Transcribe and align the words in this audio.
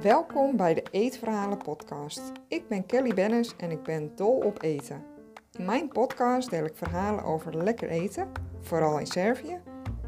Welkom 0.00 0.56
bij 0.56 0.74
de 0.74 0.82
Eetverhalen 0.90 1.58
podcast. 1.58 2.32
Ik 2.48 2.68
ben 2.68 2.86
Kelly 2.86 3.14
Bennis 3.14 3.56
en 3.56 3.70
ik 3.70 3.82
ben 3.82 4.16
dol 4.16 4.36
op 4.36 4.62
eten. 4.62 5.04
In 5.52 5.64
mijn 5.64 5.88
podcast 5.88 6.50
deel 6.50 6.64
ik 6.64 6.76
verhalen 6.76 7.24
over 7.24 7.56
lekker 7.56 7.88
eten, 7.88 8.32
vooral 8.60 8.98
in 8.98 9.06
Servië, 9.06 9.60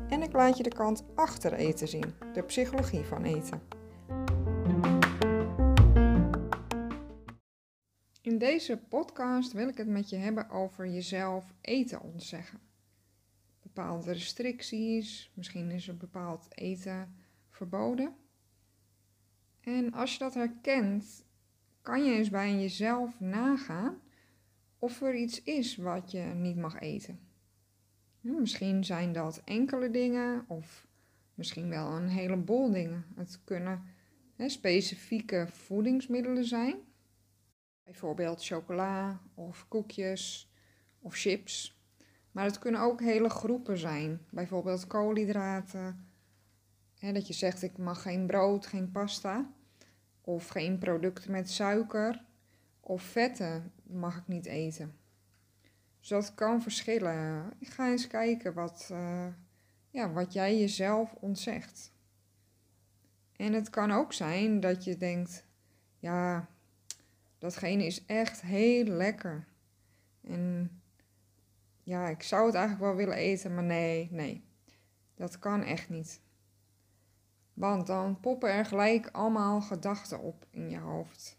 en 0.09 0.23
ik 0.23 0.33
laat 0.33 0.57
je 0.57 0.63
de 0.63 0.75
kant 0.75 1.05
achter 1.15 1.53
eten 1.53 1.89
zien, 1.89 2.15
de 2.33 2.43
psychologie 2.43 3.05
van 3.05 3.25
eten. 3.25 3.63
In 8.23 8.39
deze 8.39 8.77
podcast 8.89 9.53
wil 9.53 9.69
ik 9.69 9.77
het 9.77 9.89
met 9.89 10.11
je 10.11 10.17
hebben 10.17 10.51
over 10.51 10.87
jezelf 10.87 11.45
eten 11.61 12.03
ontzeggen. 12.03 12.74
Bepaalde 13.75 14.13
restricties, 14.13 15.31
misschien 15.35 15.71
is 15.71 15.89
er 15.89 15.97
bepaald 15.97 16.47
eten 16.51 17.15
verboden. 17.51 18.15
En 19.61 19.93
als 19.93 20.13
je 20.13 20.19
dat 20.19 20.35
herkent, 20.35 21.25
kan 21.83 22.05
je 22.05 22.15
eens 22.15 22.31
bij 22.31 22.55
jezelf 22.55 23.21
nagaan 23.21 24.01
of 24.79 25.03
er 25.03 25.15
iets 25.15 25.43
is 25.43 25.77
wat 25.77 26.11
je 26.11 26.21
niet 26.21 26.57
mag 26.57 26.81
eten. 26.81 27.21
Misschien 28.21 28.85
zijn 28.85 29.13
dat 29.13 29.43
enkele 29.45 29.91
dingen 29.91 30.45
of 30.49 30.87
misschien 31.35 31.69
wel 31.69 31.91
een 31.91 32.09
heleboel 32.09 32.73
dingen. 32.73 33.05
Het 33.15 33.41
kunnen 33.45 33.85
hè, 34.37 34.49
specifieke 34.49 35.47
voedingsmiddelen 35.51 36.45
zijn, 36.45 36.77
bijvoorbeeld 37.85 38.45
chocola 38.45 39.21
of 39.35 39.69
koekjes 39.69 40.53
of 41.01 41.15
chips. 41.15 41.83
Maar 42.35 42.45
het 42.45 42.59
kunnen 42.59 42.81
ook 42.81 43.01
hele 43.01 43.29
groepen 43.29 43.79
zijn, 43.79 44.21
bijvoorbeeld 44.31 44.87
koolhydraten. 44.87 46.09
Hè, 46.99 47.13
dat 47.13 47.27
je 47.27 47.33
zegt 47.33 47.63
ik 47.63 47.79
mag 47.79 48.03
geen 48.03 48.27
brood, 48.27 48.67
geen 48.67 48.91
pasta 48.91 49.51
of 50.21 50.49
geen 50.49 50.79
producten 50.79 51.31
met 51.31 51.51
suiker 51.51 52.25
of 52.81 53.03
vetten 53.03 53.73
mag 53.83 54.17
ik 54.17 54.27
niet 54.27 54.47
eten. 54.47 54.95
Dus 56.01 56.09
dat 56.09 56.35
kan 56.35 56.63
verschillen. 56.63 57.53
Ik 57.59 57.69
ga 57.69 57.91
eens 57.91 58.07
kijken 58.07 58.55
wat, 58.55 58.89
uh, 58.93 59.27
ja, 59.91 60.13
wat 60.13 60.33
jij 60.33 60.59
jezelf 60.59 61.15
ontzegt. 61.21 61.93
En 63.37 63.53
het 63.53 63.71
kan 63.71 63.91
ook 63.91 64.13
zijn 64.13 64.61
dat 64.61 64.85
je 64.85 64.97
denkt, 64.97 65.45
ja, 65.99 66.49
datgene 67.39 67.87
is 67.87 68.07
echt 68.07 68.43
heel 68.43 68.85
lekker. 68.85 69.47
En 70.21 70.71
ja, 71.85 72.09
ik 72.09 72.23
zou 72.23 72.47
het 72.47 72.55
eigenlijk 72.55 72.85
wel 72.85 72.97
willen 72.97 73.17
eten, 73.17 73.55
maar 73.55 73.65
nee, 73.65 74.09
nee. 74.11 74.45
Dat 75.15 75.39
kan 75.39 75.63
echt 75.63 75.89
niet. 75.89 76.21
Want 77.53 77.87
dan 77.87 78.21
poppen 78.21 78.53
er 78.53 78.65
gelijk 78.65 79.09
allemaal 79.13 79.61
gedachten 79.61 80.21
op 80.21 80.47
in 80.51 80.71
je 80.71 80.79
hoofd. 80.79 81.39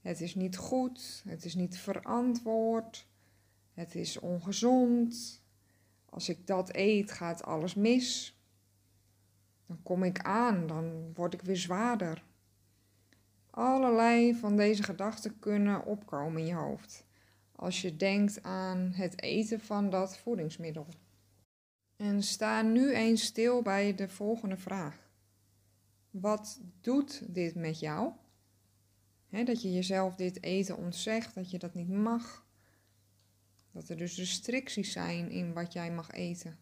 Het 0.00 0.20
is 0.20 0.34
niet 0.34 0.56
goed, 0.56 1.22
het 1.28 1.44
is 1.44 1.54
niet 1.54 1.78
verantwoord, 1.78 3.08
het 3.74 3.94
is 3.94 4.18
ongezond. 4.18 5.42
Als 6.04 6.28
ik 6.28 6.46
dat 6.46 6.74
eet, 6.74 7.12
gaat 7.12 7.42
alles 7.42 7.74
mis. 7.74 8.38
Dan 9.66 9.82
kom 9.82 10.02
ik 10.02 10.20
aan, 10.20 10.66
dan 10.66 11.14
word 11.14 11.34
ik 11.34 11.42
weer 11.42 11.56
zwaarder. 11.56 12.24
Allerlei 13.50 14.34
van 14.34 14.56
deze 14.56 14.82
gedachten 14.82 15.38
kunnen 15.38 15.84
opkomen 15.84 16.40
in 16.40 16.46
je 16.46 16.54
hoofd 16.54 17.08
als 17.60 17.80
je 17.80 17.96
denkt 17.96 18.42
aan 18.42 18.92
het 18.92 19.22
eten 19.22 19.60
van 19.60 19.90
dat 19.90 20.18
voedingsmiddel. 20.18 20.86
En 21.96 22.22
sta 22.22 22.62
nu 22.62 22.94
eens 22.94 23.24
stil 23.24 23.62
bij 23.62 23.94
de 23.94 24.08
volgende 24.08 24.56
vraag. 24.56 25.10
Wat 26.10 26.60
doet 26.80 27.34
dit 27.34 27.54
met 27.54 27.78
jou? 27.78 28.12
dat 29.28 29.62
je 29.62 29.72
jezelf 29.72 30.14
dit 30.14 30.42
eten 30.42 30.76
ontzegt, 30.76 31.34
dat 31.34 31.50
je 31.50 31.58
dat 31.58 31.74
niet 31.74 31.88
mag. 31.88 32.46
Dat 33.72 33.88
er 33.88 33.96
dus 33.96 34.16
restricties 34.16 34.92
zijn 34.92 35.30
in 35.30 35.52
wat 35.52 35.72
jij 35.72 35.92
mag 35.92 36.10
eten. 36.10 36.58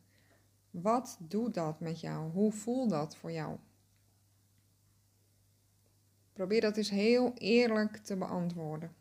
Wat 0.71 1.19
doet 1.21 1.55
dat 1.55 1.81
met 1.81 2.01
jou? 2.01 2.31
Hoe 2.31 2.53
voelt 2.53 2.91
dat 2.91 3.17
voor 3.17 3.33
jou? 3.33 3.57
Probeer 6.33 6.61
dat 6.61 6.77
eens 6.77 6.91
heel 6.91 7.35
eerlijk 7.35 7.97
te 7.97 8.17
beantwoorden. 8.17 8.98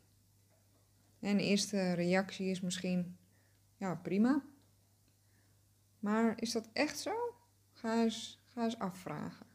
En 1.20 1.36
de 1.36 1.42
eerste 1.42 1.92
reactie 1.92 2.50
is 2.50 2.60
misschien, 2.60 3.16
ja, 3.76 3.94
prima. 3.94 4.42
Maar 5.98 6.40
is 6.40 6.52
dat 6.52 6.68
echt 6.72 6.98
zo? 6.98 7.12
Ga 7.72 8.02
eens, 8.02 8.42
ga 8.44 8.64
eens 8.64 8.78
afvragen. 8.78 9.46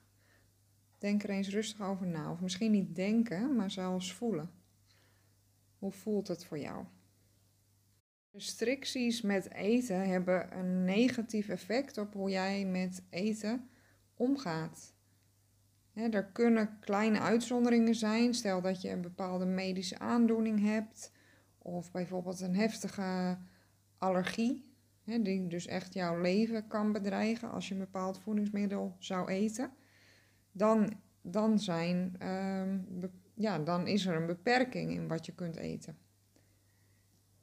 Denk 0.97 1.23
er 1.23 1.29
eens 1.29 1.49
rustig 1.49 1.81
over 1.81 2.07
na. 2.07 2.31
Of 2.31 2.41
misschien 2.41 2.71
niet 2.71 2.95
denken, 2.95 3.55
maar 3.55 3.71
zelfs 3.71 4.13
voelen. 4.13 4.51
Hoe 5.77 5.91
voelt 5.91 6.27
het 6.27 6.45
voor 6.45 6.59
jou? 6.59 6.85
Restricties 8.31 9.21
met 9.21 9.51
eten 9.51 10.09
hebben 10.09 10.57
een 10.57 10.83
negatief 10.83 11.49
effect 11.49 11.97
op 11.97 12.13
hoe 12.13 12.29
jij 12.29 12.65
met 12.65 13.03
eten 13.09 13.69
omgaat. 14.13 14.93
er 15.93 16.25
kunnen 16.25 16.79
kleine 16.79 17.19
uitzonderingen 17.19 17.95
zijn. 17.95 18.33
Stel 18.33 18.61
dat 18.61 18.81
je 18.81 18.89
een 18.89 19.01
bepaalde 19.01 19.45
medische 19.45 19.99
aandoening 19.99 20.59
hebt, 20.59 21.11
of 21.63 21.91
bijvoorbeeld 21.91 22.39
een 22.39 22.55
heftige 22.55 23.37
allergie, 23.97 24.71
die 25.03 25.47
dus 25.47 25.67
echt 25.67 25.93
jouw 25.93 26.21
leven 26.21 26.67
kan 26.67 26.91
bedreigen 26.91 27.51
als 27.51 27.67
je 27.67 27.73
een 27.73 27.79
bepaald 27.79 28.19
voedingsmiddel 28.19 28.95
zou 28.99 29.29
eten 29.29 29.71
dan, 30.53 30.93
dan, 31.21 31.59
zijn, 31.59 32.15
ehm, 32.19 32.79
ja, 33.33 33.59
dan 33.59 33.87
is 33.87 34.05
er 34.05 34.15
een 34.15 34.25
beperking 34.25 34.91
in 34.91 35.07
wat 35.07 35.25
je 35.25 35.33
kunt 35.33 35.55
eten. 35.55 35.97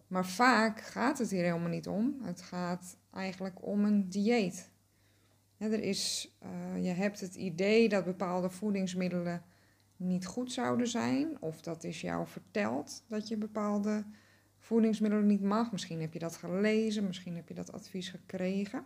Maar 0.06 0.26
vaak 0.26 0.80
gaat 0.80 1.18
het 1.18 1.30
hier 1.30 1.42
helemaal 1.42 1.68
niet 1.68 1.88
om. 1.88 2.16
Het 2.22 2.42
gaat 2.42 2.96
eigenlijk 3.12 3.66
om 3.66 3.84
een 3.84 4.08
dieet. 4.08 4.70
er 5.58 5.82
is, 5.82 6.34
uh, 6.42 6.84
je 6.84 6.90
hebt 6.90 7.20
het 7.20 7.34
idee 7.34 7.88
dat 7.88 8.04
bepaalde 8.04 8.50
voedingsmiddelen 8.50 9.42
niet 10.00 10.26
goed 10.26 10.52
zouden 10.52 10.88
zijn, 10.88 11.42
of 11.42 11.60
dat 11.60 11.84
is 11.84 12.00
jou 12.00 12.26
verteld 12.26 13.04
dat 13.08 13.28
je 13.28 13.36
bepaalde 13.36 14.04
voedingsmiddelen 14.58 15.26
niet 15.26 15.42
mag. 15.42 15.72
Misschien 15.72 16.00
heb 16.00 16.12
je 16.12 16.18
dat 16.18 16.36
gelezen, 16.36 17.06
misschien 17.06 17.36
heb 17.36 17.48
je 17.48 17.54
dat 17.54 17.72
advies 17.72 18.08
gekregen. 18.08 18.84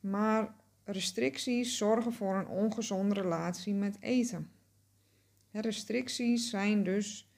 Maar 0.00 0.54
Restricties 0.84 1.76
zorgen 1.76 2.12
voor 2.12 2.36
een 2.36 2.48
ongezonde 2.48 3.14
relatie 3.14 3.74
met 3.74 3.96
eten. 4.00 4.50
Restricties 5.50 6.50
zijn 6.50 6.84
dus 6.84 7.30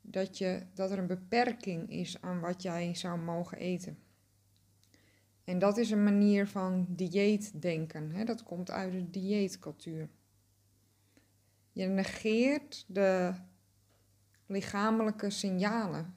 dat, 0.00 0.38
je, 0.38 0.62
dat 0.74 0.90
er 0.90 0.98
een 0.98 1.06
beperking 1.06 1.90
is 1.90 2.22
aan 2.22 2.40
wat 2.40 2.62
jij 2.62 2.94
zou 2.94 3.18
mogen 3.18 3.58
eten. 3.58 3.98
En 5.44 5.58
dat 5.58 5.76
is 5.76 5.90
een 5.90 6.04
manier 6.04 6.46
van 6.46 6.86
dieetdenken. 6.88 8.26
Dat 8.26 8.42
komt 8.42 8.70
uit 8.70 8.92
de 8.92 9.10
dieetcultuur. 9.10 10.08
Je 11.72 11.86
negeert 11.86 12.84
de 12.88 13.32
lichamelijke 14.46 15.30
signalen. 15.30 16.14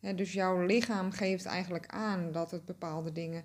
Dus 0.00 0.32
jouw 0.32 0.66
lichaam 0.66 1.10
geeft 1.10 1.44
eigenlijk 1.44 1.86
aan 1.86 2.32
dat 2.32 2.50
het 2.50 2.64
bepaalde 2.64 3.12
dingen 3.12 3.44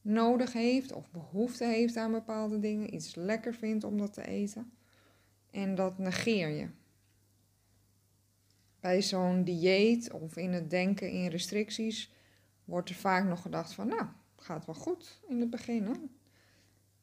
nodig 0.00 0.52
heeft 0.52 0.92
of 0.92 1.10
behoefte 1.10 1.64
heeft 1.64 1.96
aan 1.96 2.12
bepaalde 2.12 2.58
dingen, 2.58 2.94
iets 2.94 3.14
lekker 3.14 3.54
vindt 3.54 3.84
om 3.84 3.98
dat 3.98 4.12
te 4.12 4.26
eten. 4.26 4.72
En 5.50 5.74
dat 5.74 5.98
negeer 5.98 6.48
je. 6.48 6.68
Bij 8.80 9.02
zo'n 9.02 9.44
dieet 9.44 10.12
of 10.12 10.36
in 10.36 10.52
het 10.52 10.70
denken 10.70 11.10
in 11.10 11.28
restricties 11.28 12.12
wordt 12.64 12.88
er 12.88 12.94
vaak 12.94 13.24
nog 13.24 13.42
gedacht 13.42 13.72
van, 13.72 13.88
nou, 13.88 14.06
gaat 14.36 14.66
wel 14.66 14.74
goed 14.74 15.20
in 15.28 15.40
het 15.40 15.50
begin. 15.50 15.84
Hè? 15.84 15.94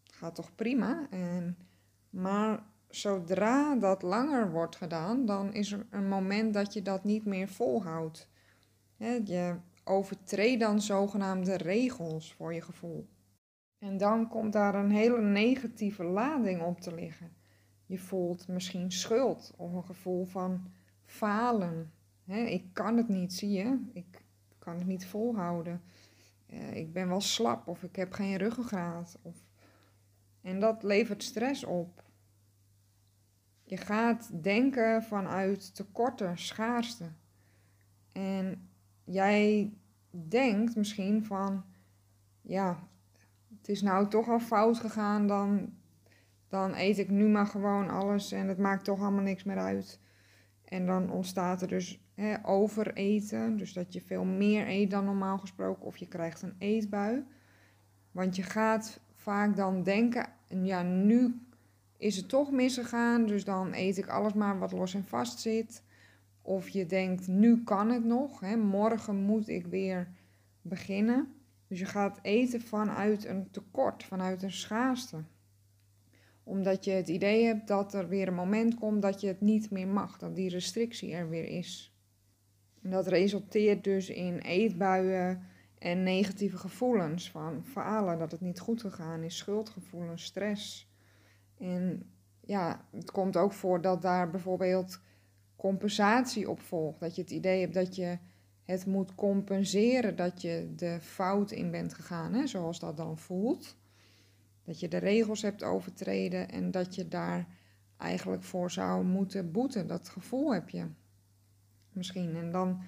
Gaat 0.03 0.35
toch 0.35 0.55
prima. 0.55 1.07
En, 1.09 1.57
maar 2.09 2.63
zodra 2.95 3.75
dat 3.75 4.01
langer 4.01 4.51
wordt 4.51 4.75
gedaan, 4.75 5.25
dan 5.25 5.53
is 5.53 5.71
er 5.71 5.85
een 5.89 6.07
moment 6.07 6.53
dat 6.53 6.73
je 6.73 6.81
dat 6.81 7.03
niet 7.03 7.25
meer 7.25 7.47
volhoudt. 7.47 8.29
Je 9.25 9.55
overtreed 9.83 10.59
dan 10.59 10.81
zogenaamde 10.81 11.57
regels 11.57 12.33
voor 12.33 12.53
je 12.53 12.61
gevoel. 12.61 13.07
En 13.79 13.97
dan 13.97 14.27
komt 14.27 14.53
daar 14.53 14.75
een 14.75 14.91
hele 14.91 15.21
negatieve 15.21 16.03
lading 16.03 16.61
op 16.61 16.79
te 16.79 16.93
liggen. 16.93 17.33
Je 17.85 17.99
voelt 17.99 18.47
misschien 18.47 18.91
schuld 18.91 19.53
of 19.57 19.73
een 19.73 19.83
gevoel 19.83 20.25
van 20.25 20.71
falen. 21.05 21.91
ik 22.25 22.65
kan 22.73 22.97
het 22.97 23.07
niet, 23.07 23.33
zie 23.33 23.51
je? 23.51 23.79
Ik 23.93 24.23
kan 24.59 24.77
het 24.77 24.87
niet 24.87 25.05
volhouden. 25.05 25.81
Uh, 26.53 26.75
ik 26.75 26.93
ben 26.93 27.07
wel 27.07 27.21
slap 27.21 27.67
of 27.67 27.83
ik 27.83 27.95
heb 27.95 28.13
geen 28.13 28.37
ruggengraat. 28.37 29.19
En 30.41 30.59
dat 30.59 30.83
levert 30.83 31.23
stress 31.23 31.63
op. 31.63 32.04
Je 33.67 33.77
gaat 33.77 34.43
denken 34.43 35.03
vanuit 35.03 35.75
tekorten, 35.75 36.37
schaarste. 36.37 37.05
En 38.11 38.69
jij 39.03 39.73
denkt 40.09 40.75
misschien 40.75 41.25
van, 41.25 41.63
ja, 42.41 42.87
het 43.57 43.69
is 43.69 43.81
nou 43.81 44.07
toch 44.07 44.29
al 44.29 44.39
fout 44.39 44.77
gegaan, 44.77 45.27
dan, 45.27 45.73
dan 46.47 46.73
eet 46.75 46.97
ik 46.97 47.09
nu 47.09 47.27
maar 47.27 47.47
gewoon 47.47 47.89
alles 47.89 48.31
en 48.31 48.47
het 48.47 48.57
maakt 48.57 48.83
toch 48.83 48.99
allemaal 48.99 49.23
niks 49.23 49.43
meer 49.43 49.59
uit. 49.59 49.99
En 50.63 50.85
dan 50.85 51.11
ontstaat 51.11 51.61
er 51.61 51.67
dus 51.67 51.99
hè, 52.13 52.47
overeten, 52.47 53.57
dus 53.57 53.73
dat 53.73 53.93
je 53.93 54.01
veel 54.01 54.23
meer 54.23 54.67
eet 54.67 54.91
dan 54.91 55.05
normaal 55.05 55.37
gesproken, 55.37 55.85
of 55.85 55.97
je 55.97 56.07
krijgt 56.07 56.41
een 56.41 56.55
eetbui. 56.57 57.23
Want 58.11 58.35
je 58.35 58.43
gaat 58.43 58.99
vaak 59.13 59.55
dan 59.55 59.83
denken, 59.83 60.27
ja, 60.47 60.81
nu 60.81 61.44
is 61.97 62.15
het 62.17 62.29
toch 62.29 62.51
misgegaan, 62.51 63.25
dus 63.25 63.43
dan 63.43 63.73
eet 63.73 63.97
ik 63.97 64.07
alles 64.07 64.33
maar 64.33 64.59
wat 64.59 64.71
los 64.71 64.93
en 64.93 65.05
vast 65.05 65.39
zit. 65.39 65.83
Of 66.41 66.69
je 66.69 66.85
denkt, 66.85 67.27
nu 67.27 67.63
kan 67.63 67.89
het 67.89 68.03
nog, 68.03 68.39
hè, 68.39 68.55
morgen 68.55 69.15
moet 69.15 69.47
ik 69.47 69.65
weer 69.65 70.07
beginnen. 70.61 71.33
Dus 71.67 71.79
je 71.79 71.85
gaat 71.85 72.19
eten 72.21 72.61
vanuit 72.61 73.25
een 73.25 73.51
tekort, 73.51 74.03
vanuit 74.03 74.43
een 74.43 74.51
schaarste. 74.51 75.23
Omdat 76.43 76.85
je 76.85 76.91
het 76.91 77.07
idee 77.07 77.45
hebt 77.45 77.67
dat 77.67 77.93
er 77.93 78.07
weer 78.07 78.27
een 78.27 78.33
moment 78.33 78.75
komt 78.75 79.01
dat 79.01 79.21
je 79.21 79.27
het 79.27 79.41
niet 79.41 79.71
meer 79.71 79.87
mag, 79.87 80.17
dat 80.17 80.35
die 80.35 80.49
restrictie 80.49 81.13
er 81.13 81.29
weer 81.29 81.45
is. 81.47 81.93
En 82.81 82.89
dat 82.89 83.07
resulteert 83.07 83.83
dus 83.83 84.09
in 84.09 84.37
eetbuien 84.37 85.43
en 85.77 86.03
negatieve 86.03 86.57
gevoelens 86.57 87.31
van 87.31 87.63
falen, 87.63 88.19
dat 88.19 88.31
het 88.31 88.41
niet 88.41 88.59
goed 88.59 88.81
gegaan 88.81 89.23
is, 89.23 89.37
schuldgevoelens, 89.37 90.23
stress. 90.23 90.93
En 91.57 92.09
ja, 92.39 92.85
het 92.91 93.11
komt 93.11 93.37
ook 93.37 93.53
voor 93.53 93.81
dat 93.81 94.01
daar 94.01 94.29
bijvoorbeeld 94.29 94.99
compensatie 95.55 96.49
op 96.49 96.61
volgt. 96.61 96.99
Dat 96.99 97.15
je 97.15 97.21
het 97.21 97.31
idee 97.31 97.61
hebt 97.61 97.73
dat 97.73 97.95
je 97.95 98.17
het 98.65 98.85
moet 98.85 99.15
compenseren 99.15 100.15
dat 100.15 100.41
je 100.41 100.73
de 100.75 100.97
fout 101.01 101.51
in 101.51 101.71
bent 101.71 101.93
gegaan, 101.93 102.33
hè, 102.33 102.47
zoals 102.47 102.79
dat 102.79 102.97
dan 102.97 103.17
voelt. 103.17 103.75
Dat 104.63 104.79
je 104.79 104.87
de 104.87 104.97
regels 104.97 105.41
hebt 105.41 105.63
overtreden 105.63 106.49
en 106.49 106.71
dat 106.71 106.95
je 106.95 107.07
daar 107.07 107.47
eigenlijk 107.97 108.43
voor 108.43 108.71
zou 108.71 109.03
moeten 109.03 109.51
boeten. 109.51 109.87
Dat 109.87 110.09
gevoel 110.09 110.53
heb 110.53 110.69
je 110.69 110.85
misschien. 111.91 112.35
En 112.35 112.51
dan 112.51 112.81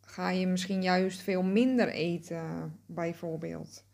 ga 0.00 0.30
je 0.30 0.46
misschien 0.46 0.82
juist 0.82 1.20
veel 1.20 1.42
minder 1.42 1.88
eten, 1.88 2.78
bijvoorbeeld. 2.86 3.84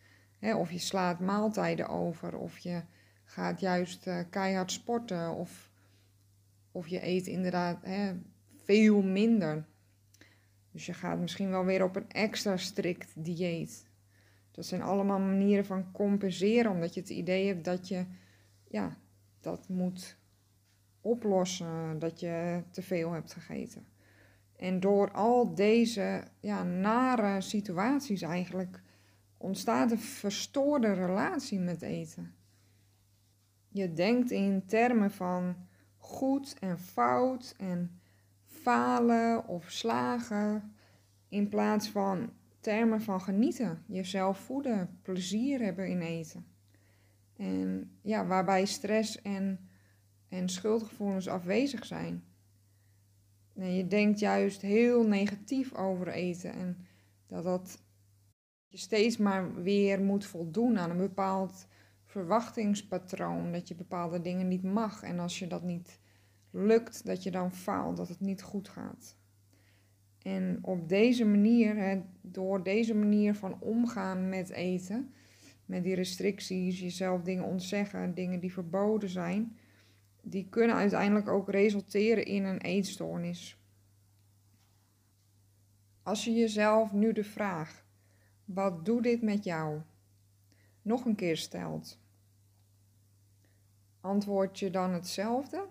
of 0.40 0.70
je 0.70 0.78
slaat 0.78 1.20
maaltijden 1.20 1.88
over, 1.88 2.36
of 2.36 2.58
je 2.58 2.82
gaat 3.28 3.60
juist 3.60 4.06
uh, 4.06 4.20
keihard 4.30 4.72
sporten, 4.72 5.34
of, 5.34 5.70
of 6.72 6.88
je 6.88 7.06
eet 7.06 7.26
inderdaad 7.26 7.78
veel 8.64 9.02
minder. 9.02 9.64
Dus 10.72 10.86
je 10.86 10.92
gaat 10.92 11.18
misschien 11.18 11.50
wel 11.50 11.64
weer 11.64 11.82
op 11.82 11.96
een 11.96 12.10
extra 12.10 12.56
strikt 12.56 13.12
dieet. 13.24 13.86
Dat 14.50 14.66
zijn 14.66 14.82
allemaal 14.82 15.18
manieren 15.18 15.66
van 15.66 15.92
compenseren, 15.92 16.70
omdat 16.70 16.94
je 16.94 17.00
het 17.00 17.10
idee 17.10 17.46
hebt 17.46 17.64
dat 17.64 17.88
je 17.88 18.04
ja, 18.68 18.96
dat 19.40 19.68
moet 19.68 20.16
oplossen, 21.00 21.98
dat 21.98 22.20
je 22.20 22.62
te 22.70 22.82
veel 22.82 23.12
hebt 23.12 23.32
gegeten. 23.32 23.86
En 24.56 24.80
door 24.80 25.10
al 25.10 25.54
deze 25.54 26.22
ja, 26.40 26.62
nare 26.62 27.40
situaties 27.40 28.22
eigenlijk 28.22 28.82
ontstaat 29.36 29.90
een 29.90 29.98
verstoorde 29.98 30.92
relatie 30.92 31.58
met 31.58 31.82
eten. 31.82 32.34
Je 33.68 33.92
denkt 33.92 34.30
in 34.30 34.66
termen 34.66 35.10
van 35.10 35.56
goed 35.96 36.56
en 36.58 36.78
fout 36.78 37.54
en 37.58 38.00
falen 38.44 39.46
of 39.46 39.70
slagen, 39.70 40.72
in 41.28 41.48
plaats 41.48 41.88
van 41.88 42.32
termen 42.60 43.00
van 43.00 43.20
genieten, 43.20 43.84
jezelf 43.86 44.38
voeden, 44.38 44.98
plezier 45.02 45.60
hebben 45.60 45.88
in 45.88 46.00
eten. 46.00 46.46
En 47.36 47.90
ja, 48.02 48.26
waarbij 48.26 48.64
stress 48.64 49.22
en, 49.22 49.68
en 50.28 50.48
schuldgevoelens 50.48 51.28
afwezig 51.28 51.86
zijn. 51.86 52.24
Nee, 53.54 53.76
je 53.76 53.86
denkt 53.86 54.18
juist 54.18 54.62
heel 54.62 55.06
negatief 55.06 55.74
over 55.74 56.08
eten 56.08 56.52
en 56.52 56.76
dat 57.26 57.44
dat 57.44 57.82
je 58.68 58.78
steeds 58.78 59.16
maar 59.16 59.62
weer 59.62 60.00
moet 60.00 60.26
voldoen 60.26 60.78
aan 60.78 60.90
een 60.90 60.96
bepaald 60.96 61.66
verwachtingspatroon, 62.08 63.52
dat 63.52 63.68
je 63.68 63.74
bepaalde 63.74 64.20
dingen 64.20 64.48
niet 64.48 64.62
mag 64.62 65.02
en 65.02 65.18
als 65.18 65.38
je 65.38 65.46
dat 65.46 65.62
niet 65.62 66.00
lukt, 66.50 67.06
dat 67.06 67.22
je 67.22 67.30
dan 67.30 67.52
faalt, 67.52 67.96
dat 67.96 68.08
het 68.08 68.20
niet 68.20 68.42
goed 68.42 68.68
gaat. 68.68 69.16
En 70.22 70.58
op 70.62 70.88
deze 70.88 71.24
manier, 71.24 72.02
door 72.20 72.62
deze 72.62 72.94
manier 72.94 73.34
van 73.34 73.60
omgaan 73.60 74.28
met 74.28 74.50
eten, 74.50 75.12
met 75.66 75.84
die 75.84 75.94
restricties, 75.94 76.80
jezelf 76.80 77.22
dingen 77.22 77.44
ontzeggen, 77.44 78.14
dingen 78.14 78.40
die 78.40 78.52
verboden 78.52 79.08
zijn, 79.08 79.56
die 80.22 80.48
kunnen 80.48 80.76
uiteindelijk 80.76 81.28
ook 81.28 81.50
resulteren 81.50 82.24
in 82.24 82.44
een 82.44 82.60
eetstoornis. 82.60 83.62
Als 86.02 86.24
je 86.24 86.32
jezelf 86.32 86.92
nu 86.92 87.12
de 87.12 87.24
vraag, 87.24 87.84
wat 88.44 88.84
doet 88.84 89.02
dit 89.02 89.22
met 89.22 89.44
jou, 89.44 89.80
nog 90.88 91.04
een 91.04 91.14
keer 91.14 91.36
stelt, 91.36 91.98
antwoord 94.00 94.58
je 94.58 94.70
dan 94.70 94.92
hetzelfde? 94.92 95.66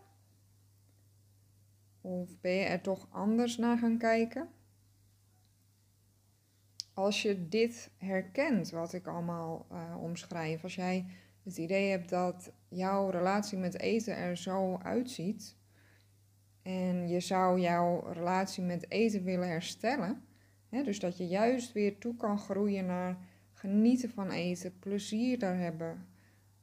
Of 2.01 2.39
ben 2.39 2.51
je 2.51 2.63
er 2.63 2.81
toch 2.81 3.07
anders 3.11 3.57
naar 3.57 3.77
gaan 3.77 3.97
kijken? 3.97 4.49
Als 6.93 7.21
je 7.21 7.47
dit 7.47 7.91
herkent, 7.97 8.69
wat 8.69 8.93
ik 8.93 9.07
allemaal 9.07 9.67
uh, 9.71 10.03
omschrijf, 10.03 10.63
als 10.63 10.75
jij 10.75 11.05
het 11.43 11.57
idee 11.57 11.89
hebt 11.89 12.09
dat 12.09 12.51
jouw 12.67 13.09
relatie 13.09 13.57
met 13.57 13.79
eten 13.79 14.15
er 14.15 14.37
zo 14.37 14.77
uitziet 14.77 15.55
en 16.61 17.07
je 17.07 17.19
zou 17.19 17.59
jouw 17.59 18.11
relatie 18.11 18.63
met 18.63 18.91
eten 18.91 19.23
willen 19.23 19.47
herstellen, 19.47 20.23
hè, 20.69 20.83
dus 20.83 20.99
dat 20.99 21.17
je 21.17 21.27
juist 21.27 21.71
weer 21.71 21.97
toe 21.97 22.15
kan 22.15 22.39
groeien 22.39 22.85
naar 22.85 23.17
genieten 23.57 24.09
van 24.09 24.31
eten, 24.31 24.79
plezier 24.79 25.39
daar 25.39 25.57
hebben, 25.57 26.07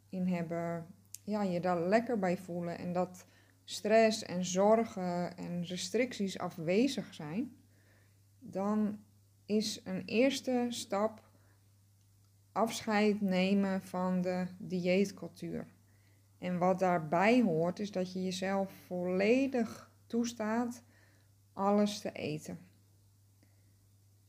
in 0.08 0.26
hebben, 0.26 0.86
ja, 1.24 1.42
je 1.42 1.60
daar 1.60 1.80
lekker 1.80 2.18
bij 2.18 2.36
voelen 2.36 2.78
en 2.78 2.92
dat 2.92 3.26
stress 3.64 4.22
en 4.22 4.44
zorgen 4.44 5.36
en 5.36 5.64
restricties 5.64 6.38
afwezig 6.38 7.14
zijn, 7.14 7.56
dan 8.38 8.98
is 9.46 9.80
een 9.84 10.02
eerste 10.04 10.66
stap 10.68 11.22
afscheid 12.52 13.20
nemen 13.20 13.82
van 13.82 14.20
de 14.20 14.46
dieetcultuur. 14.58 15.66
En 16.38 16.58
wat 16.58 16.78
daarbij 16.78 17.42
hoort 17.42 17.78
is 17.78 17.90
dat 17.90 18.12
je 18.12 18.22
jezelf 18.22 18.72
volledig 18.86 19.90
toestaat 20.06 20.82
alles 21.52 22.00
te 22.00 22.12
eten. 22.12 22.58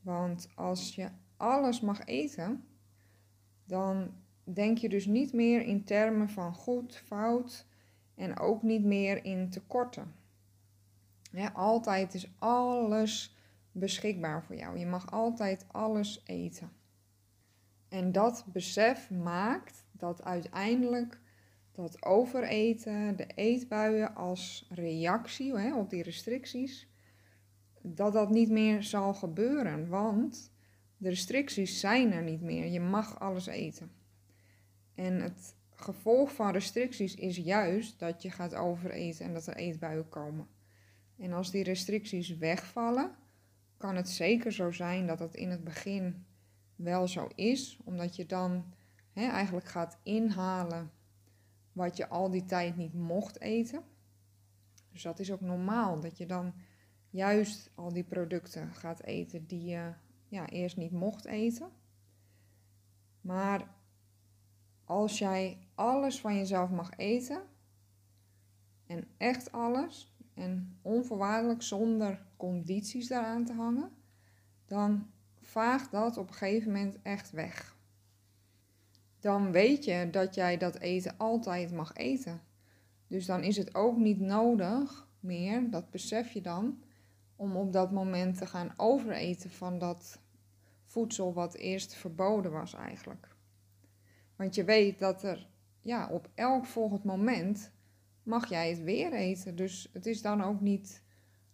Want 0.00 0.48
als 0.54 0.94
je 0.94 1.08
alles 1.36 1.80
mag 1.80 2.04
eten, 2.04 2.64
dan 3.64 4.14
denk 4.44 4.78
je 4.78 4.88
dus 4.88 5.06
niet 5.06 5.32
meer 5.32 5.62
in 5.62 5.84
termen 5.84 6.28
van 6.28 6.54
goed, 6.54 6.96
fout, 6.96 7.66
en 8.14 8.38
ook 8.38 8.62
niet 8.62 8.84
meer 8.84 9.24
in 9.24 9.50
tekorten. 9.50 10.14
altijd 11.52 12.14
is 12.14 12.30
alles 12.38 13.36
beschikbaar 13.72 14.44
voor 14.44 14.56
jou. 14.56 14.78
Je 14.78 14.86
mag 14.86 15.10
altijd 15.10 15.64
alles 15.70 16.22
eten. 16.24 16.72
En 17.88 18.12
dat 18.12 18.44
besef 18.52 19.10
maakt 19.10 19.86
dat 19.92 20.24
uiteindelijk 20.24 21.20
dat 21.72 22.04
overeten, 22.04 23.16
de 23.16 23.26
eetbuien 23.26 24.14
als 24.14 24.66
reactie 24.70 25.54
op 25.74 25.90
die 25.90 26.02
restricties, 26.02 26.88
dat 27.82 28.12
dat 28.12 28.30
niet 28.30 28.50
meer 28.50 28.82
zal 28.82 29.14
gebeuren. 29.14 29.88
Want 29.88 30.52
de 30.96 31.08
restricties 31.08 31.80
zijn 31.80 32.12
er 32.12 32.22
niet 32.22 32.40
meer. 32.40 32.66
Je 32.66 32.80
mag 32.80 33.20
alles 33.20 33.46
eten. 33.46 33.90
En 34.94 35.20
het 35.20 35.54
gevolg 35.74 36.32
van 36.32 36.52
restricties 36.52 37.14
is 37.14 37.36
juist 37.36 37.98
dat 37.98 38.22
je 38.22 38.30
gaat 38.30 38.54
overeten 38.54 39.26
en 39.26 39.32
dat 39.32 39.46
er 39.46 39.56
eetbuien 39.56 40.08
komen. 40.08 40.48
En 41.18 41.32
als 41.32 41.50
die 41.50 41.62
restricties 41.62 42.36
wegvallen, 42.36 43.14
kan 43.76 43.96
het 43.96 44.08
zeker 44.08 44.52
zo 44.52 44.70
zijn 44.70 45.06
dat 45.06 45.18
het 45.18 45.34
in 45.34 45.50
het 45.50 45.64
begin 45.64 46.26
wel 46.76 47.08
zo 47.08 47.28
is, 47.34 47.78
omdat 47.84 48.16
je 48.16 48.26
dan 48.26 48.74
eigenlijk 49.12 49.66
gaat 49.66 49.98
inhalen 50.02 50.90
wat 51.72 51.96
je 51.96 52.08
al 52.08 52.30
die 52.30 52.44
tijd 52.44 52.76
niet 52.76 52.94
mocht 52.94 53.40
eten. 53.40 53.82
Dus 54.92 55.02
dat 55.02 55.18
is 55.18 55.32
ook 55.32 55.40
normaal, 55.40 56.00
dat 56.00 56.18
je 56.18 56.26
dan 56.26 56.54
juist 57.10 57.70
al 57.74 57.92
die 57.92 58.04
producten 58.04 58.74
gaat 58.74 59.02
eten 59.02 59.46
die 59.46 59.64
je 59.64 59.92
ja, 60.28 60.48
eerst 60.48 60.76
niet 60.76 60.92
mocht 60.92 61.24
eten. 61.24 61.70
Maar 63.20 63.74
als 64.84 65.18
jij 65.18 65.58
alles 65.74 66.20
van 66.20 66.36
jezelf 66.36 66.70
mag 66.70 66.90
eten, 66.96 67.42
en 68.86 69.08
echt 69.16 69.52
alles, 69.52 70.14
en 70.34 70.78
onvoorwaardelijk 70.82 71.62
zonder 71.62 72.26
condities 72.36 73.08
daaraan 73.08 73.44
te 73.44 73.52
hangen, 73.52 73.90
dan 74.66 75.10
vaagt 75.40 75.90
dat 75.90 76.16
op 76.16 76.28
een 76.28 76.34
gegeven 76.34 76.72
moment 76.72 77.02
echt 77.02 77.30
weg. 77.30 77.74
dan 79.20 79.52
weet 79.52 79.84
je 79.84 80.08
dat 80.10 80.34
jij 80.34 80.56
dat 80.56 80.78
eten 80.78 81.18
altijd 81.18 81.72
mag 81.72 81.94
eten. 81.94 82.40
Dus 83.06 83.26
dan 83.26 83.42
is 83.42 83.56
het 83.56 83.74
ook 83.74 83.96
niet 83.96 84.20
nodig 84.20 85.08
meer, 85.20 85.70
dat 85.70 85.90
besef 85.90 86.32
je 86.32 86.40
dan, 86.40 86.82
om 87.36 87.56
op 87.56 87.72
dat 87.72 87.92
moment 87.92 88.38
te 88.38 88.46
gaan 88.46 88.72
overeten 88.76 89.50
van 89.50 89.78
dat 89.78 90.20
voedsel 90.84 91.34
wat 91.34 91.54
eerst 91.54 91.94
verboden 91.94 92.52
was 92.52 92.74
eigenlijk. 92.74 93.28
Want 94.36 94.54
je 94.54 94.64
weet 94.64 94.98
dat 94.98 95.22
er 95.22 95.48
ja, 95.80 96.08
op 96.08 96.28
elk 96.34 96.64
volgend 96.66 97.04
moment 97.04 97.70
mag 98.22 98.48
jij 98.48 98.68
het 98.68 98.82
weer 98.82 99.12
eten. 99.12 99.56
Dus 99.56 99.90
het 99.92 100.06
is 100.06 100.22
dan 100.22 100.42
ook 100.42 100.60
niet 100.60 101.02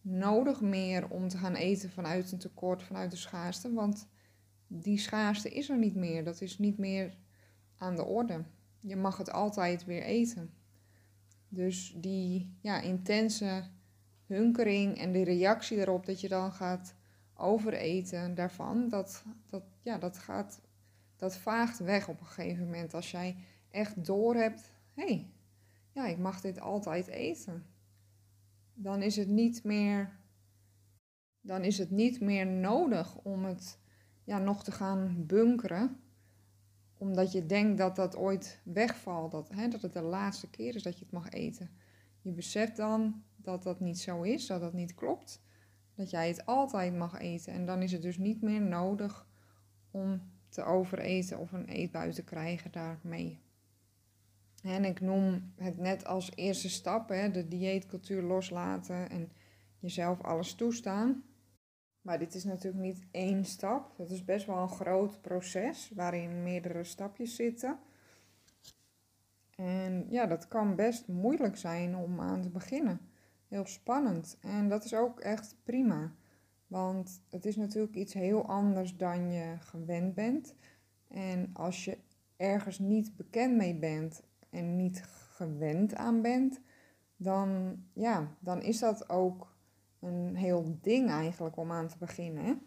nodig 0.00 0.60
meer 0.60 1.08
om 1.08 1.28
te 1.28 1.38
gaan 1.38 1.54
eten 1.54 1.90
vanuit 1.90 2.32
een 2.32 2.38
tekort, 2.38 2.82
vanuit 2.82 3.10
de 3.10 3.16
schaarste. 3.16 3.72
Want 3.72 4.08
die 4.66 4.98
schaarste 4.98 5.48
is 5.48 5.68
er 5.68 5.78
niet 5.78 5.94
meer. 5.94 6.24
Dat 6.24 6.40
is 6.40 6.58
niet 6.58 6.78
meer 6.78 7.16
aan 7.76 7.96
de 7.96 8.04
orde. 8.04 8.44
Je 8.80 8.96
mag 8.96 9.16
het 9.16 9.30
altijd 9.30 9.84
weer 9.84 10.02
eten. 10.02 10.54
Dus 11.48 11.94
die 11.96 12.56
ja, 12.60 12.80
intense 12.80 13.64
hunkering 14.32 14.98
en 14.98 15.12
de 15.12 15.24
reactie 15.24 15.78
erop 15.78 16.06
dat 16.06 16.20
je 16.20 16.28
dan 16.28 16.52
gaat 16.52 16.94
overeten 17.34 18.34
daarvan, 18.34 18.88
dat, 18.88 19.24
dat, 19.46 19.62
ja, 19.82 19.98
dat, 19.98 20.18
gaat, 20.18 20.60
dat 21.16 21.36
vaagt 21.36 21.78
weg 21.78 22.08
op 22.08 22.20
een 22.20 22.26
gegeven 22.26 22.64
moment. 22.64 22.94
Als 22.94 23.10
jij 23.10 23.36
echt 23.70 24.04
doorhebt, 24.04 24.72
hé, 24.94 25.04
hey, 25.04 25.30
ja, 25.92 26.06
ik 26.06 26.18
mag 26.18 26.40
dit 26.40 26.60
altijd 26.60 27.06
eten. 27.06 27.66
Dan 28.74 29.02
is 29.02 29.16
het 29.16 29.28
niet 29.28 29.64
meer, 29.64 30.18
dan 31.40 31.64
is 31.64 31.78
het 31.78 31.90
niet 31.90 32.20
meer 32.20 32.46
nodig 32.46 33.16
om 33.16 33.44
het 33.44 33.78
ja, 34.24 34.38
nog 34.38 34.64
te 34.64 34.72
gaan 34.72 35.26
bunkeren. 35.26 36.00
Omdat 36.98 37.32
je 37.32 37.46
denkt 37.46 37.78
dat 37.78 37.96
dat 37.96 38.16
ooit 38.16 38.60
wegvalt, 38.64 39.30
dat, 39.30 39.48
hè, 39.48 39.68
dat 39.68 39.82
het 39.82 39.92
de 39.92 40.02
laatste 40.02 40.50
keer 40.50 40.74
is 40.74 40.82
dat 40.82 40.98
je 40.98 41.04
het 41.04 41.14
mag 41.14 41.28
eten. 41.30 41.70
Je 42.20 42.32
beseft 42.32 42.76
dan 42.76 43.22
dat 43.44 43.62
dat 43.62 43.80
niet 43.80 44.00
zo 44.00 44.22
is, 44.22 44.46
dat 44.46 44.60
dat 44.60 44.72
niet 44.72 44.94
klopt. 44.94 45.42
Dat 45.94 46.10
jij 46.10 46.28
het 46.28 46.46
altijd 46.46 46.96
mag 46.96 47.18
eten. 47.18 47.52
En 47.52 47.66
dan 47.66 47.82
is 47.82 47.92
het 47.92 48.02
dus 48.02 48.18
niet 48.18 48.42
meer 48.42 48.60
nodig 48.60 49.26
om 49.90 50.30
te 50.48 50.62
overeten 50.62 51.38
of 51.38 51.52
een 51.52 51.68
eetbui 51.68 52.12
te 52.12 52.24
krijgen 52.24 52.72
daarmee. 52.72 53.40
En 54.62 54.84
ik 54.84 55.00
noem 55.00 55.52
het 55.56 55.78
net 55.78 56.04
als 56.04 56.30
eerste 56.34 56.68
stap, 56.68 57.08
hè, 57.08 57.30
de 57.30 57.48
dieetcultuur 57.48 58.22
loslaten 58.22 59.10
en 59.10 59.32
jezelf 59.78 60.20
alles 60.20 60.54
toestaan. 60.54 61.24
Maar 62.02 62.18
dit 62.18 62.34
is 62.34 62.44
natuurlijk 62.44 62.82
niet 62.82 63.06
één 63.10 63.44
stap. 63.44 63.98
Het 63.98 64.10
is 64.10 64.24
best 64.24 64.46
wel 64.46 64.56
een 64.56 64.68
groot 64.68 65.20
proces 65.20 65.90
waarin 65.94 66.42
meerdere 66.42 66.84
stapjes 66.84 67.34
zitten. 67.34 67.78
En 69.56 70.06
ja, 70.10 70.26
dat 70.26 70.48
kan 70.48 70.76
best 70.76 71.08
moeilijk 71.08 71.56
zijn 71.56 71.96
om 71.96 72.20
aan 72.20 72.42
te 72.42 72.50
beginnen. 72.50 73.00
Heel 73.52 73.66
spannend. 73.66 74.36
En 74.40 74.68
dat 74.68 74.84
is 74.84 74.94
ook 74.94 75.20
echt 75.20 75.56
prima. 75.62 76.12
Want 76.66 77.22
het 77.28 77.46
is 77.46 77.56
natuurlijk 77.56 77.94
iets 77.94 78.12
heel 78.12 78.46
anders 78.46 78.96
dan 78.96 79.32
je 79.32 79.56
gewend 79.58 80.14
bent. 80.14 80.54
En 81.08 81.50
als 81.52 81.84
je 81.84 81.98
ergens 82.36 82.78
niet 82.78 83.16
bekend 83.16 83.56
mee 83.56 83.74
bent 83.78 84.22
en 84.50 84.76
niet 84.76 85.02
gewend 85.04 85.94
aan 85.94 86.22
bent, 86.22 86.60
dan, 87.16 87.82
ja, 87.92 88.36
dan 88.38 88.62
is 88.62 88.78
dat 88.78 89.10
ook 89.10 89.56
een 90.00 90.36
heel 90.36 90.78
ding 90.80 91.10
eigenlijk 91.10 91.56
om 91.56 91.72
aan 91.72 91.88
te 91.88 91.98
beginnen. 91.98 92.62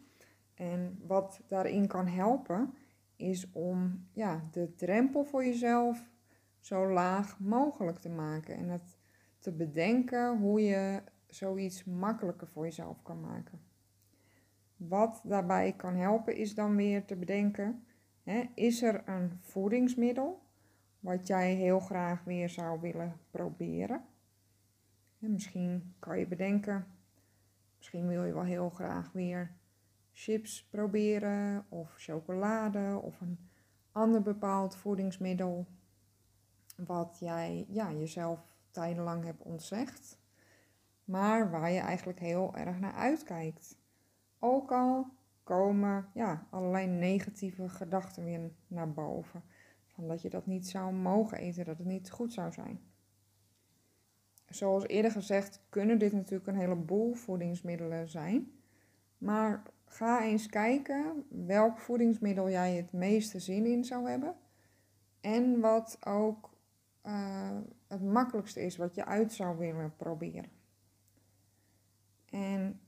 En 0.54 1.02
wat 1.08 1.42
daarin 1.48 1.88
kan 1.88 2.08
helpen, 2.08 2.74
is 3.16 3.52
om 3.52 4.08
ja, 4.14 4.48
de 4.52 4.76
drempel 4.76 5.24
voor 5.24 5.46
jezelf 5.46 6.10
zo 6.60 6.92
laag 6.92 7.40
mogelijk 7.40 7.98
te 7.98 8.10
maken. 8.10 8.56
En 8.56 8.70
het 8.70 8.95
te 9.46 9.52
bedenken 9.52 10.38
hoe 10.38 10.62
je 10.62 11.02
zoiets 11.28 11.84
makkelijker 11.84 12.48
voor 12.48 12.64
jezelf 12.64 13.02
kan 13.02 13.20
maken. 13.20 13.62
Wat 14.78 15.22
daarbij 15.24 15.74
kan 15.74 15.96
helpen 15.96 16.36
is 16.36 16.56
dan 16.56 16.76
weer 16.76 17.06
te 17.06 17.16
bedenken, 17.16 17.86
hè, 18.24 18.44
is 18.54 18.82
er 18.82 19.08
een 19.10 19.40
voedingsmiddel 19.42 20.42
wat 21.00 21.28
jij 21.28 21.54
heel 21.54 21.80
graag 21.80 22.24
weer 22.24 22.50
zou 22.50 22.82
willen 22.82 23.20
proberen? 23.32 24.06
En 25.20 25.32
misschien 25.32 25.96
kan 26.00 26.20
je 26.20 26.28
bedenken, 26.28 26.86
misschien 27.78 28.08
wil 28.08 28.24
je 28.24 28.34
wel 28.34 28.44
heel 28.44 28.70
graag 28.70 29.12
weer 29.12 29.52
chips 30.12 30.68
proberen 30.70 31.66
of 31.70 31.94
chocolade 31.98 33.00
of 33.02 33.22
een 33.22 33.50
ander 33.92 34.22
bepaald 34.22 34.76
voedingsmiddel 34.76 35.68
wat 36.76 37.18
jij 37.20 37.66
ja, 37.70 37.92
jezelf 37.92 38.55
tijdenlang 38.76 39.24
hebt 39.24 39.42
ontzegd, 39.42 40.18
maar 41.04 41.52
waar 41.52 41.72
je 41.72 41.80
eigenlijk 41.80 42.20
heel 42.20 42.56
erg 42.56 42.80
naar 42.80 42.94
uitkijkt. 42.94 43.78
Ook 44.40 44.72
al 44.72 45.08
komen 45.44 46.10
ja, 46.14 46.48
allerlei 46.50 46.88
negatieve 46.88 47.70
gedachten 47.70 48.24
weer 48.24 48.52
naar 48.68 48.94
boven. 48.94 49.44
Van 49.88 50.08
dat 50.08 50.22
je 50.22 50.30
dat 50.30 50.46
niet 50.46 50.68
zou 50.68 50.94
mogen 50.94 51.38
eten, 51.38 51.66
dat 51.66 51.78
het 51.78 51.88
niet 51.88 52.12
goed 52.12 52.34
zou 52.34 52.52
zijn. 52.52 52.80
Zoals 54.50 54.88
eerder 54.88 55.12
gezegd, 55.12 55.62
kunnen 55.70 56.00
dit 56.00 56.14
natuurlijk 56.14 56.48
een 56.48 56.60
heleboel 56.60 57.14
voedingsmiddelen 57.14 58.10
zijn. 58.10 58.52
Maar 59.18 59.64
ga 59.86 60.24
eens 60.24 60.48
kijken 60.48 61.26
welk 61.30 61.78
voedingsmiddel 61.78 62.50
jij 62.50 62.76
het 62.76 62.92
meeste 62.92 63.40
zin 63.40 63.66
in 63.66 63.84
zou 63.84 64.10
hebben. 64.10 64.36
En 65.22 65.60
wat 65.60 65.98
ook 66.06 66.55
uh, 67.06 67.58
het 67.88 68.04
makkelijkste 68.04 68.62
is 68.62 68.78
wat 68.78 68.96
je 68.96 69.06
uit 69.06 69.34
zou 69.34 69.58
willen 69.58 69.96
proberen. 69.96 70.52
En 72.30 72.80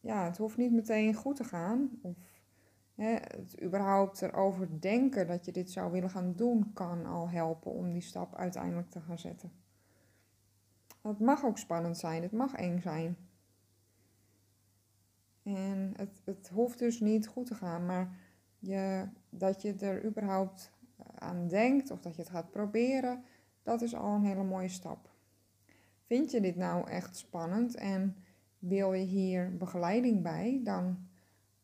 ja, 0.00 0.24
het 0.24 0.36
hoeft 0.36 0.56
niet 0.56 0.72
meteen 0.72 1.14
goed 1.14 1.36
te 1.36 1.44
gaan. 1.44 1.90
Of 2.02 2.16
hè, 2.94 3.10
het 3.10 3.62
überhaupt 3.62 4.22
erover 4.22 4.80
denken 4.80 5.26
dat 5.26 5.44
je 5.44 5.52
dit 5.52 5.70
zou 5.70 5.92
willen 5.92 6.10
gaan 6.10 6.34
doen, 6.34 6.72
kan 6.72 7.06
al 7.06 7.30
helpen 7.30 7.70
om 7.70 7.92
die 7.92 8.02
stap 8.02 8.34
uiteindelijk 8.34 8.90
te 8.90 9.00
gaan 9.00 9.18
zetten. 9.18 9.52
Het 11.02 11.20
mag 11.20 11.44
ook 11.44 11.58
spannend 11.58 11.98
zijn, 11.98 12.22
het 12.22 12.32
mag 12.32 12.54
eng 12.54 12.80
zijn. 12.80 13.16
En 15.42 15.92
het, 15.96 16.22
het 16.24 16.48
hoeft 16.48 16.78
dus 16.78 17.00
niet 17.00 17.28
goed 17.28 17.46
te 17.46 17.54
gaan, 17.54 17.86
maar 17.86 18.16
je, 18.58 19.08
dat 19.30 19.62
je 19.62 19.74
er 19.74 20.04
überhaupt 20.04 20.72
aan 21.14 21.48
denkt 21.48 21.90
of 21.90 22.00
dat 22.00 22.16
je 22.16 22.22
het 22.22 22.30
gaat 22.30 22.50
proberen, 22.50 23.24
dat 23.66 23.82
is 23.82 23.94
al 23.94 24.14
een 24.14 24.24
hele 24.24 24.44
mooie 24.44 24.68
stap. 24.68 25.10
Vind 26.04 26.30
je 26.30 26.40
dit 26.40 26.56
nou 26.56 26.88
echt 26.90 27.16
spannend 27.16 27.74
en 27.74 28.16
wil 28.58 28.92
je 28.92 29.04
hier 29.04 29.56
begeleiding 29.56 30.22
bij, 30.22 30.60
dan 30.64 31.08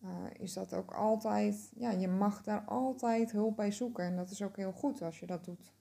uh, 0.05 0.11
is 0.39 0.53
dat 0.53 0.75
ook 0.75 0.91
altijd, 0.91 1.73
ja, 1.75 1.91
je 1.91 2.09
mag 2.09 2.43
daar 2.43 2.61
altijd 2.65 3.33
hulp 3.33 3.57
bij 3.57 3.73
zoeken 3.73 4.05
en 4.05 4.17
dat 4.17 4.31
is 4.31 4.43
ook 4.43 4.57
heel 4.57 4.73
goed 4.73 5.03
als 5.03 5.21
je 5.21 5.27
dat 5.27 5.45
doet. 5.45 5.73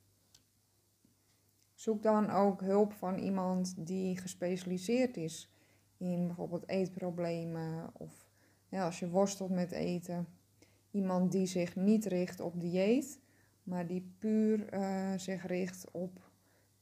Zoek 1.74 2.04
dan 2.04 2.30
ook 2.30 2.62
hulp 2.62 2.94
van 2.94 3.18
iemand 3.18 3.88
die 3.88 4.18
gespecialiseerd 4.18 5.18
is 5.18 5.54
in 5.98 6.28
bijvoorbeeld 6.28 6.70
eetproblemen 6.70 7.90
of 7.94 8.30
als 8.70 9.00
je 9.00 9.10
worstelt 9.10 9.52
met 9.52 9.72
eten. 9.72 10.28
Iemand 10.92 11.32
die 11.32 11.46
zich 11.46 11.76
niet 11.76 12.06
richt 12.06 12.40
op 12.40 12.60
dieet, 12.60 13.20
maar 13.64 13.88
die 13.88 14.14
puur 14.20 14.74
uh, 14.74 15.14
zich 15.18 15.46
richt 15.46 15.92
op 15.92 16.30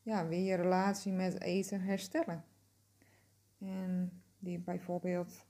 ja, 0.02 0.28
weer 0.28 0.44
je 0.44 0.56
relatie 0.56 1.12
met 1.12 1.42
eten 1.42 1.82
herstellen. 1.82 2.44
En 3.60 4.22
die 4.40 4.60
bijvoorbeeld 4.60 5.46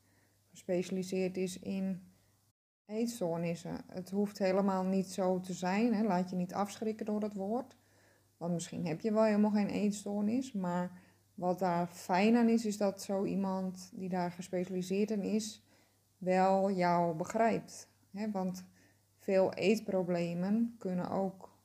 gespecialiseerd 0.50 1.38
is 1.38 1.60
in 1.60 2.02
eetstoornissen. 2.86 3.78
Het 3.88 4.10
hoeft 4.10 4.38
helemaal 4.38 4.84
niet 4.84 5.08
zo 5.08 5.40
te 5.40 5.54
zijn. 5.54 5.94
Hè. 5.94 6.04
Laat 6.04 6.30
je 6.30 6.36
niet 6.36 6.54
afschrikken 6.54 7.06
door 7.06 7.20
dat 7.20 7.34
woord. 7.34 7.78
Want 8.38 8.54
misschien 8.54 8.86
heb 8.86 9.02
je 9.02 9.14
wel 9.14 9.24
helemaal 9.24 9.52
geen 9.52 9.70
eetstoornis. 9.70 10.52
Maar 10.52 10.92
wat 11.34 11.60
daar 11.60 11.88
fijn 11.88 12.36
aan 12.36 12.50
is, 12.50 12.66
is 12.66 12.78
dat 12.78 13.02
zo 13.02 13.26
iemand 13.26 13.92
die 13.94 14.10
daar 14.10 14.32
gespecialiseerd 14.32 15.12
in 15.12 15.24
is, 15.24 15.64
wel 16.18 16.72
jou 16.72 17.16
begrijpt. 17.16 17.90
Hè. 18.12 18.32
Want 18.32 18.66
veel 19.20 19.54
eetproblemen 19.54 20.76
kunnen 20.78 21.10
ook, 21.10 21.58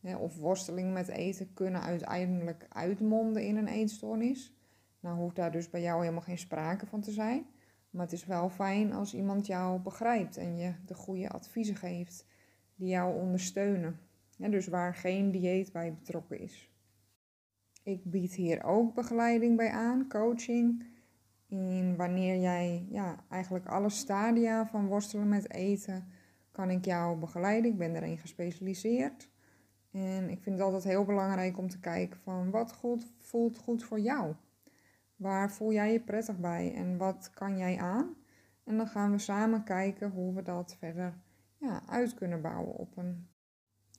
hè, 0.00 0.16
of 0.16 0.36
worsteling 0.36 0.92
met 0.92 1.08
eten, 1.08 1.54
kunnen 1.54 1.80
uiteindelijk 1.80 2.66
uitmonden 2.68 3.42
in 3.42 3.56
een 3.56 3.68
eetstoornis. 3.68 4.52
Nou 5.00 5.16
hoeft 5.16 5.36
daar 5.36 5.52
dus 5.52 5.70
bij 5.70 5.80
jou 5.80 6.00
helemaal 6.00 6.22
geen 6.22 6.38
sprake 6.38 6.86
van 6.86 7.00
te 7.00 7.10
zijn. 7.10 7.46
Maar 7.90 8.04
het 8.04 8.12
is 8.12 8.26
wel 8.26 8.48
fijn 8.48 8.92
als 8.92 9.14
iemand 9.14 9.46
jou 9.46 9.80
begrijpt 9.80 10.36
en 10.36 10.56
je 10.56 10.74
de 10.86 10.94
goede 10.94 11.28
adviezen 11.28 11.76
geeft 11.76 12.26
die 12.74 12.88
jou 12.88 13.20
ondersteunen. 13.20 14.00
Ja, 14.36 14.48
dus 14.48 14.66
waar 14.66 14.94
geen 14.94 15.30
dieet 15.30 15.72
bij 15.72 15.94
betrokken 15.94 16.40
is. 16.40 16.70
Ik 17.82 18.04
bied 18.04 18.34
hier 18.34 18.64
ook 18.64 18.94
begeleiding 18.94 19.56
bij 19.56 19.70
aan, 19.70 20.08
coaching. 20.08 20.84
In 21.46 21.96
wanneer 21.96 22.40
jij 22.40 22.86
ja, 22.90 23.24
eigenlijk 23.28 23.66
alle 23.66 23.90
stadia 23.90 24.66
van 24.66 24.86
worstelen 24.86 25.28
met 25.28 25.52
eten 25.52 26.08
kan 26.58 26.70
ik 26.70 26.84
jou 26.84 27.18
begeleiden. 27.18 27.70
Ik 27.70 27.78
ben 27.78 27.94
erin 27.94 28.18
gespecialiseerd. 28.18 29.28
En 29.90 30.30
ik 30.30 30.42
vind 30.42 30.56
het 30.56 30.64
altijd 30.64 30.84
heel 30.84 31.04
belangrijk 31.04 31.58
om 31.58 31.68
te 31.68 31.80
kijken 31.80 32.20
van 32.20 32.50
wat 32.50 32.72
goed, 32.72 33.12
voelt 33.18 33.58
goed 33.58 33.84
voor 33.84 34.00
jou. 34.00 34.34
Waar 35.16 35.52
voel 35.52 35.72
jij 35.72 35.92
je 35.92 36.00
prettig 36.00 36.38
bij 36.38 36.74
en 36.74 36.96
wat 36.96 37.30
kan 37.34 37.58
jij 37.58 37.78
aan? 37.78 38.14
En 38.64 38.76
dan 38.76 38.86
gaan 38.86 39.10
we 39.10 39.18
samen 39.18 39.64
kijken 39.64 40.10
hoe 40.10 40.34
we 40.34 40.42
dat 40.42 40.76
verder 40.78 41.14
ja, 41.58 41.82
uit 41.86 42.14
kunnen 42.14 42.42
bouwen 42.42 42.74
op 42.74 42.96
een, 42.96 43.28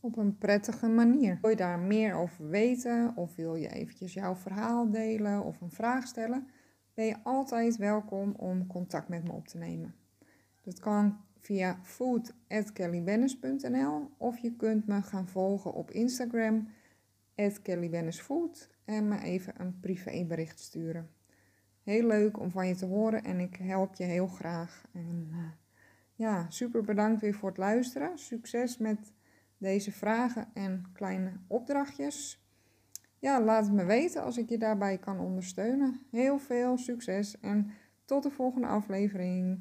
op 0.01 0.18
een 0.18 0.38
prettige 0.38 0.88
manier. 0.88 1.38
Wil 1.42 1.50
je 1.50 1.56
daar 1.56 1.80
meer 1.80 2.13
over 2.13 2.50
weten 2.50 3.12
of 3.16 3.36
wil 3.36 3.56
je 3.56 3.70
eventjes 3.70 4.13
jouw 4.13 4.36
verhaal 4.36 4.89
delen 4.89 5.44
of 5.44 5.62
een 5.62 5.72
vraag 5.72 6.08
stellen? 6.08 6.48
Ben 6.94 7.06
je 7.06 7.24
altijd 7.24 7.78
welkom 7.78 8.34
om 8.38 8.68
contact 8.68 9.08
met 9.08 9.24
me 9.24 9.32
op 9.32 9.48
te 9.48 9.58
nemen. 9.58 9.96
Dat 10.62 10.80
kan 10.80 11.28
via 11.39 11.79
food.kellybennis.nl 11.84 14.12
of 14.17 14.38
je 14.38 14.55
kunt 14.55 14.88
me 14.88 15.01
gaan 15.01 15.27
volgen 15.27 15.74
op 15.74 15.91
Instagram 15.91 16.67
kellybennisfood 17.62 18.69
en 18.86 19.08
me 19.08 19.22
even 19.22 19.53
een 19.58 19.79
privébericht 19.79 20.60
sturen. 20.60 21.10
Heel 21.84 22.08
leuk 22.08 22.39
om 22.39 22.51
van 22.51 22.67
je 22.67 22.75
te 22.75 22.86
horen 22.86 23.24
en 23.24 23.39
ik 23.39 23.55
help 23.55 23.96
je 23.96 24.03
heel 24.03 24.27
graag. 24.27 24.86
En 24.93 25.27
uh, 25.31 25.38
ja, 26.15 26.46
super 26.50 26.84
bedankt 26.84 27.22
weer 27.22 27.34
voor 27.34 27.50
het 27.50 27.58
luisteren. 27.58 28.17
Succes 28.17 28.77
met 28.77 29.13
deze 29.58 29.91
vragen 29.91 30.48
en 30.53 30.86
kleine 30.93 31.31
opdrachtjes. 31.48 32.43
Ja, 33.19 33.41
laat 33.41 33.65
het 33.65 33.74
me 33.74 33.86
weten 33.86 34.24
als 34.24 34.38
ik 34.38 34.50
je 34.50 34.58
daarbij 34.58 34.98
kan 34.98 35.19
ondersteunen. 35.19 36.01
Heel 36.12 36.39
veel 36.39 36.77
succes 36.77 37.39
en 37.39 37.72
tot 38.05 38.24
de 38.24 38.31
volgende 38.31 38.67
aflevering. 38.67 39.60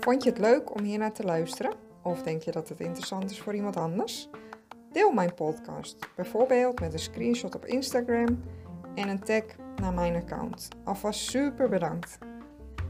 Vond 0.00 0.24
je 0.24 0.30
het 0.30 0.38
leuk 0.38 0.74
om 0.74 0.82
hier 0.82 0.98
naar 0.98 1.12
te 1.12 1.24
luisteren? 1.24 1.72
Of 2.02 2.22
denk 2.22 2.42
je 2.42 2.50
dat 2.50 2.68
het 2.68 2.80
interessant 2.80 3.30
is 3.30 3.40
voor 3.40 3.54
iemand 3.54 3.76
anders? 3.76 4.28
Deel 4.92 5.12
mijn 5.12 5.34
podcast, 5.34 6.08
bijvoorbeeld 6.16 6.80
met 6.80 6.92
een 6.92 6.98
screenshot 6.98 7.54
op 7.54 7.64
Instagram 7.64 8.42
en 8.94 9.08
een 9.08 9.20
tag 9.20 9.42
naar 9.76 9.92
mijn 9.92 10.14
account. 10.14 10.68
Alvast 10.84 11.20
super 11.20 11.68
bedankt. 11.68 12.18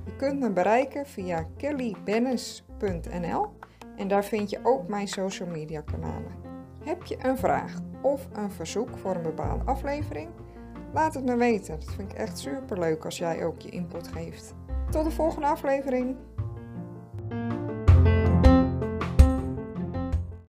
Je 0.05 0.17
kunt 0.17 0.41
me 0.41 0.51
bereiken 0.51 1.07
via 1.07 1.47
kellybennis.nl 1.57 3.53
en 3.97 4.09
daar 4.09 4.25
vind 4.25 4.51
je 4.51 4.61
ook 4.63 4.89
mijn 4.89 5.09
social 5.09 5.49
media 5.49 5.81
kanalen. 5.81 6.33
Heb 6.85 7.05
je 7.05 7.17
een 7.23 7.39
vraag 7.39 7.73
of 8.03 8.29
een 8.33 8.51
verzoek 8.51 8.99
voor 8.99 9.15
een 9.15 9.23
bepaalde 9.23 9.65
aflevering? 9.65 10.29
Laat 10.93 11.15
het 11.15 11.25
me 11.25 11.37
weten. 11.37 11.81
Dat 11.81 11.95
vind 11.97 12.13
ik 12.13 12.19
echt 12.19 12.39
super 12.39 12.79
leuk 12.79 13.05
als 13.05 13.19
jij 13.19 13.45
ook 13.45 13.61
je 13.61 13.69
input 13.69 14.09
geeft. 14.09 14.55
Tot 14.91 15.05
de 15.05 15.11
volgende 15.11 15.47
aflevering. 15.47 16.17